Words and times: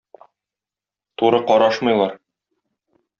Туры 1.21 1.41
карашмыйлар 1.51 2.17